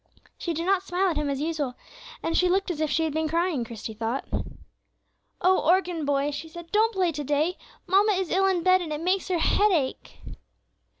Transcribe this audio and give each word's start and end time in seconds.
She 0.35 0.55
did 0.55 0.65
not 0.65 0.81
smile 0.81 1.09
at 1.09 1.15
him 1.15 1.29
as 1.29 1.39
usual, 1.41 1.75
and 2.23 2.35
she 2.35 2.49
looked 2.49 2.71
as 2.71 2.79
if 2.81 2.89
she 2.89 3.03
had 3.03 3.13
been 3.13 3.29
crying, 3.29 3.63
Christie 3.63 3.93
thought. 3.93 4.25
"Oh, 5.41 5.59
organ 5.59 6.05
boy," 6.05 6.31
she 6.31 6.49
said, 6.49 6.71
"don't 6.71 6.95
play 6.95 7.11
to 7.11 7.23
day. 7.23 7.55
Mamma 7.85 8.13
is 8.13 8.31
ill 8.31 8.47
in 8.47 8.63
bed, 8.63 8.81
and 8.81 8.91
it 8.91 8.99
makes 8.99 9.27
her 9.27 9.37
head 9.37 9.71
ache." 9.71 10.17